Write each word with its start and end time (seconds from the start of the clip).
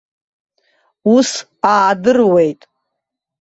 Ус 1.15 1.29
аадыруеит. 1.73 2.61